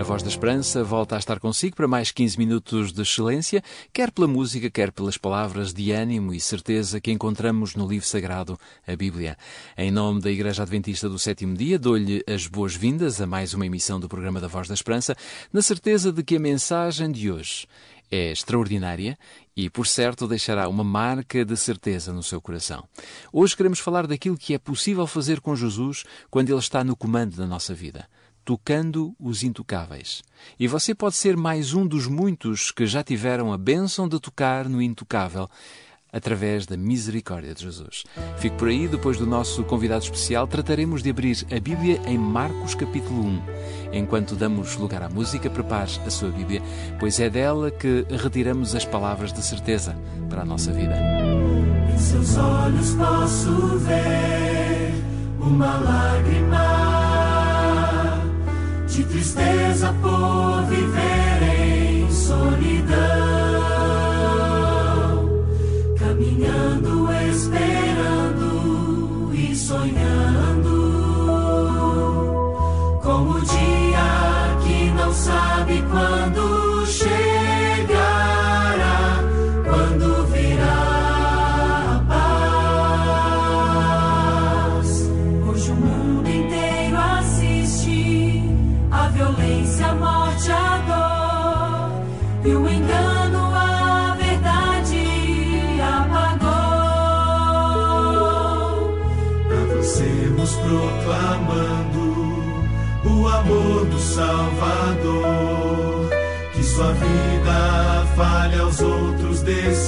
[0.00, 4.10] A Voz da Esperança volta a estar consigo para mais 15 minutos de excelência, quer
[4.10, 8.96] pela música, quer pelas palavras de ânimo e certeza que encontramos no livro sagrado, a
[8.96, 9.36] Bíblia.
[9.76, 14.00] Em nome da Igreja Adventista do Sétimo Dia, dou-lhe as boas-vindas a mais uma emissão
[14.00, 15.14] do programa da Voz da Esperança,
[15.52, 17.66] na certeza de que a mensagem de hoje
[18.10, 19.18] é extraordinária
[19.54, 22.88] e, por certo, deixará uma marca de certeza no seu coração.
[23.30, 27.36] Hoje queremos falar daquilo que é possível fazer com Jesus quando Ele está no comando
[27.36, 28.08] da nossa vida
[28.44, 30.22] tocando os intocáveis.
[30.58, 34.68] E você pode ser mais um dos muitos que já tiveram a bênção de tocar
[34.68, 35.48] no intocável
[36.12, 38.04] através da misericórdia de Jesus.
[38.38, 42.74] Fique por aí, depois do nosso convidado especial, trataremos de abrir a Bíblia em Marcos
[42.74, 43.42] capítulo 1.
[43.92, 46.62] Enquanto damos lugar à música, prepare a sua Bíblia,
[46.98, 49.96] pois é dela que retiramos as palavras de certeza
[50.28, 50.96] para a nossa vida.
[51.92, 54.92] Em seus olhos posso ver
[55.40, 56.09] uma lágrima
[59.10, 63.09] tristeza por viver em solidão,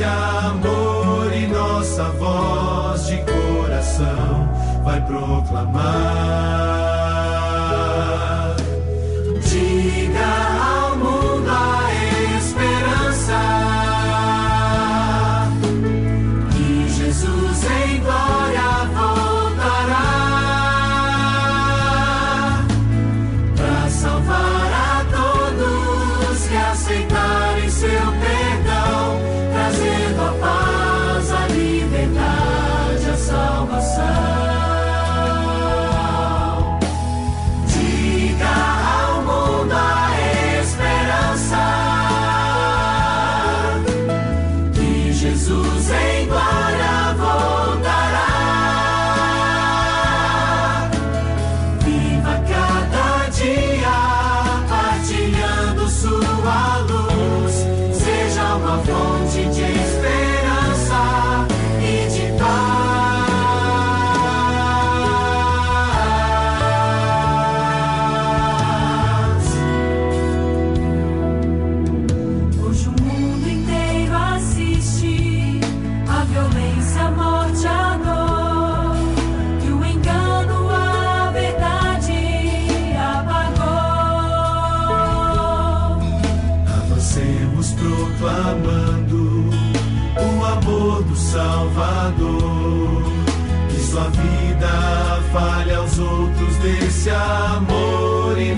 [0.00, 4.48] desse amor e nossa voz de coração
[4.82, 5.76] vai proclamar.
[9.42, 10.79] Diga
[88.20, 89.48] proclamando
[90.14, 93.02] o amor do Salvador.
[93.70, 98.54] Que sua vida fale aos outros desse amor e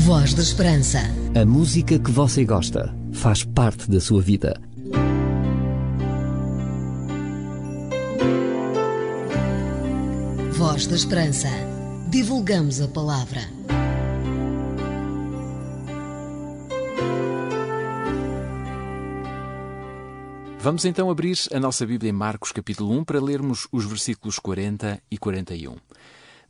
[0.00, 0.98] Voz da Esperança.
[1.38, 4.58] A música que você gosta faz parte da sua vida.
[10.52, 11.48] Voz da Esperança.
[12.08, 13.42] Divulgamos a palavra.
[20.60, 24.98] Vamos então abrir a nossa Bíblia em Marcos capítulo 1 para lermos os versículos 40
[25.10, 25.76] e 41.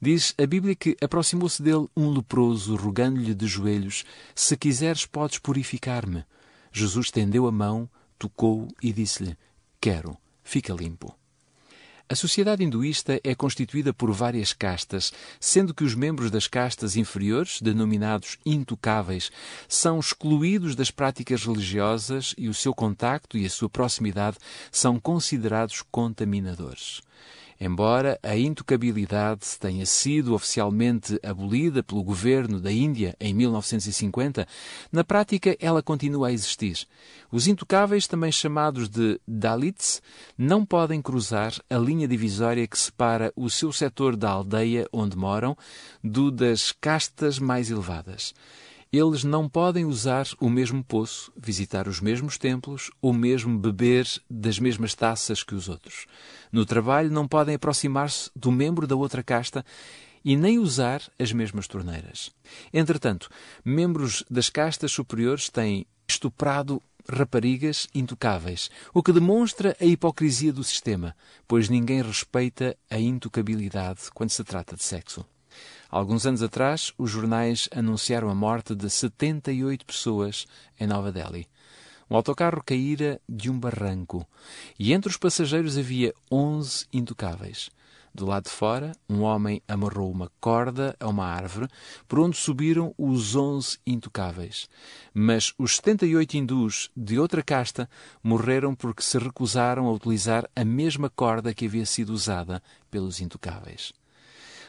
[0.02, 4.04] Diz a Bíblia que aproximou-se dele um leproso, rogando-lhe de joelhos:
[4.34, 6.24] Se quiseres, podes purificar-me.
[6.72, 7.86] Jesus estendeu a mão,
[8.18, 9.36] tocou e disse-lhe:
[9.78, 11.14] Quero, fica limpo.
[12.08, 17.60] A sociedade hinduísta é constituída por várias castas, sendo que os membros das castas inferiores,
[17.60, 19.30] denominados intocáveis,
[19.68, 24.38] são excluídos das práticas religiosas e o seu contacto e a sua proximidade
[24.72, 27.02] são considerados contaminadores.
[27.62, 34.48] Embora a intocabilidade tenha sido oficialmente abolida pelo governo da Índia em 1950,
[34.90, 36.86] na prática ela continua a existir.
[37.30, 40.00] Os intocáveis, também chamados de Dalits,
[40.38, 45.54] não podem cruzar a linha divisória que separa o seu setor da aldeia onde moram
[46.02, 48.32] do das castas mais elevadas.
[48.92, 54.58] Eles não podem usar o mesmo poço, visitar os mesmos templos ou mesmo beber das
[54.58, 56.06] mesmas taças que os outros.
[56.50, 59.64] No trabalho, não podem aproximar-se do membro da outra casta
[60.24, 62.32] e nem usar as mesmas torneiras.
[62.72, 63.30] Entretanto,
[63.64, 71.14] membros das castas superiores têm estuprado raparigas intocáveis, o que demonstra a hipocrisia do sistema,
[71.46, 75.24] pois ninguém respeita a intocabilidade quando se trata de sexo.
[75.90, 80.46] Alguns anos atrás, os jornais anunciaram a morte de 78 pessoas
[80.78, 81.48] em Nova Delhi.
[82.08, 84.24] Um autocarro caíra de um barranco
[84.78, 87.70] e entre os passageiros havia 11 intocáveis.
[88.14, 91.68] Do lado de fora, um homem amarrou uma corda a uma árvore,
[92.06, 94.68] por onde subiram os onze intocáveis.
[95.12, 97.88] Mas os 78 hindus de outra casta
[98.22, 103.92] morreram porque se recusaram a utilizar a mesma corda que havia sido usada pelos intocáveis.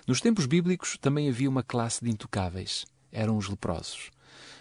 [0.07, 2.85] Nos tempos bíblicos também havia uma classe de intocáveis.
[3.11, 4.09] Eram os leprosos.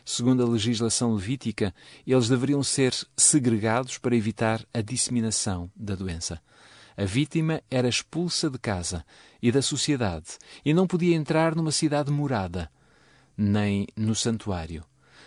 [0.04, 1.74] Segundo a legislação levítica,
[2.06, 6.40] eles deveriam ser segregados para evitar a disseminação da doença.
[6.96, 9.04] A vítima era expulsa de casa
[9.40, 12.70] e da sociedade e não podia entrar numa cidade morada,
[13.36, 14.84] nem no santuário.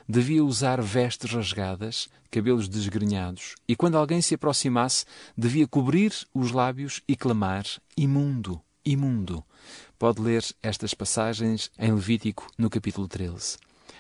[0.08, 5.06] Devia usar vestes rasgadas, cabelos desgrenhados, e quando alguém se aproximasse,
[5.38, 9.44] devia cobrir os lábios e clamar: Imundo, imundo.
[10.04, 13.56] Pode ler estas passagens em Levítico, no capítulo 13.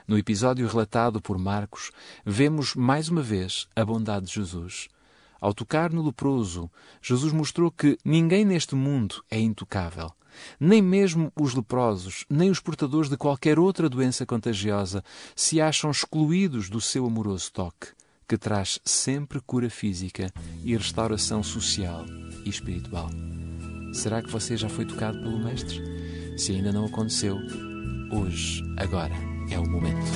[0.05, 1.91] No episódio relatado por Marcos,
[2.25, 4.89] vemos mais uma vez a bondade de Jesus.
[5.39, 6.69] Ao tocar no leproso,
[7.01, 10.11] Jesus mostrou que ninguém neste mundo é intocável.
[10.59, 15.01] Nem mesmo os leprosos, nem os portadores de qualquer outra doença contagiosa
[15.33, 17.87] se acham excluídos do seu amoroso toque,
[18.27, 20.29] que traz sempre cura física
[20.65, 22.05] e restauração social
[22.43, 23.09] e espiritual.
[23.93, 25.81] Será que você já foi tocado pelo Mestre?
[26.35, 27.37] Se ainda não aconteceu,
[28.11, 29.13] hoje, agora
[29.51, 30.12] é o momento.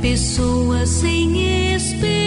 [0.00, 2.19] Pessoas sem esperança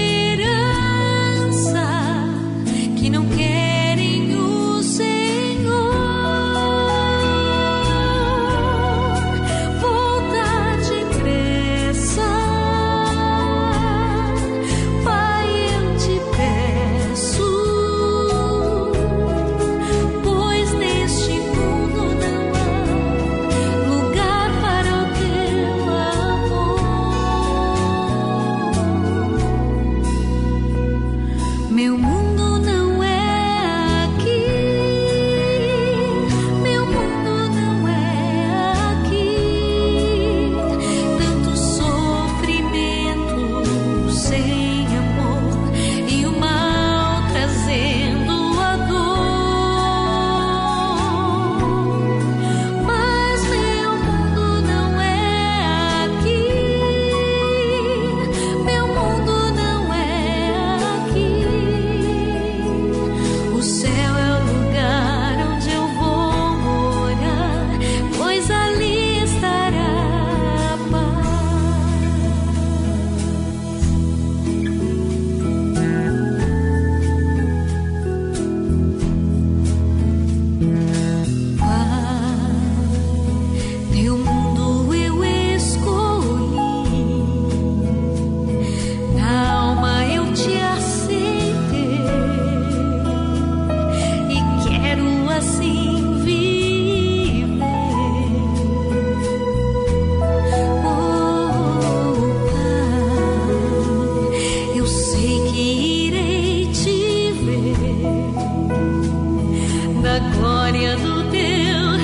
[110.19, 112.02] glória do teu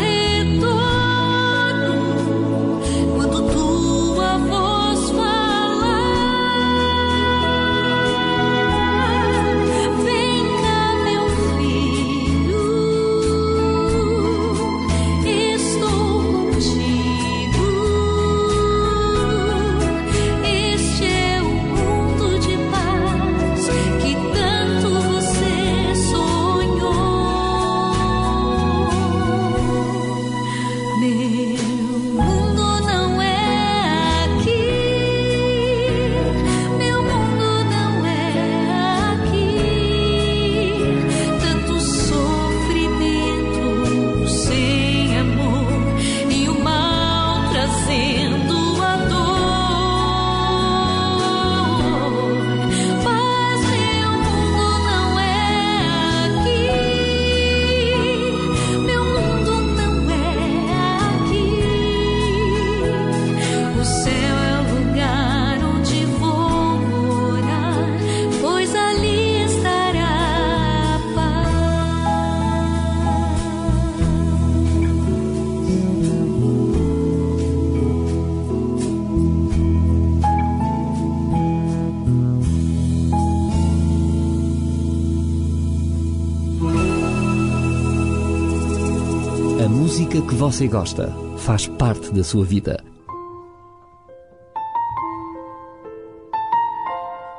[89.89, 92.79] música que você gosta faz parte da sua vida.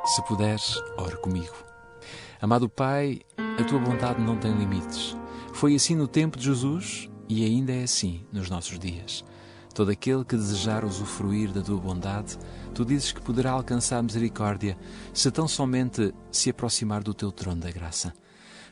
[0.03, 1.55] Se puderes, ore comigo.
[2.41, 3.21] Amado Pai,
[3.57, 5.15] a tua bondade não tem limites.
[5.53, 9.23] Foi assim no tempo de Jesus e ainda é assim nos nossos dias.
[9.73, 12.37] Todo aquele que desejar usufruir da tua bondade,
[12.73, 14.77] tu dizes que poderá alcançar misericórdia
[15.13, 18.13] se tão somente se aproximar do teu trono da graça.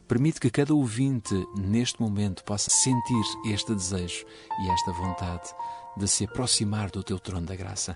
[0.10, 4.26] Permite que cada ouvinte, neste momento, possa sentir este desejo
[4.60, 5.54] e esta vontade
[5.96, 7.96] de se aproximar do teu trono da graça.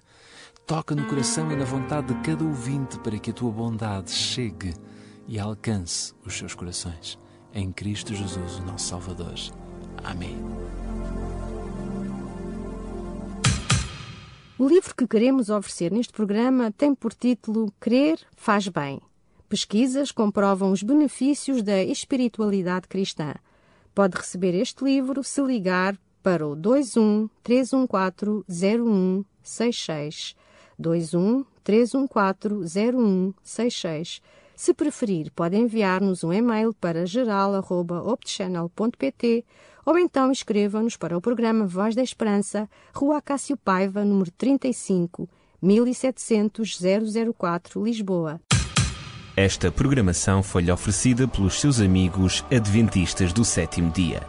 [0.67, 4.75] Toca no coração e na vontade de cada ouvinte para que a tua bondade chegue
[5.27, 7.17] e alcance os seus corações.
[7.51, 9.33] Em Cristo Jesus, o nosso Salvador.
[10.03, 10.37] Amém.
[14.59, 19.01] O livro que queremos oferecer neste programa tem por título Crer faz bem.
[19.53, 23.35] Pesquisas comprovam os benefícios da espiritualidade cristã.
[23.93, 30.35] Pode receber este livro se ligar para o 21 314 0166.
[30.79, 34.23] 21 314 0166.
[34.55, 39.45] Se preferir, pode enviar-nos um e-mail para geral.optchannel.pt
[39.85, 45.29] ou então escreva-nos para o programa Voz da Esperança, Rua Cássio Paiva, número 35,
[45.61, 46.79] 1700
[47.37, 48.41] 004, Lisboa.
[49.35, 54.21] Esta programação foi-lhe oferecida pelos seus amigos adventistas do sétimo dia.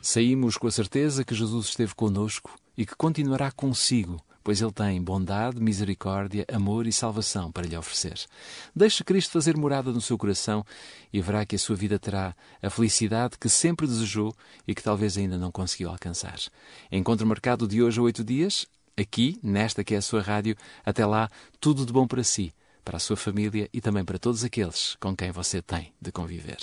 [0.00, 5.02] Saímos com a certeza que Jesus esteve conosco e que continuará consigo pois Ele tem
[5.02, 8.18] bondade, misericórdia, amor e salvação para lhe oferecer.
[8.74, 10.64] Deixe Cristo fazer morada no seu coração
[11.12, 14.34] e verá que a sua vida terá a felicidade que sempre desejou
[14.66, 16.38] e que talvez ainda não conseguiu alcançar.
[16.90, 20.56] Encontro marcado de hoje a oito dias, aqui, nesta que é a sua rádio.
[20.82, 21.28] Até lá,
[21.60, 22.50] tudo de bom para si,
[22.82, 26.56] para a sua família e também para todos aqueles com quem você tem de conviver.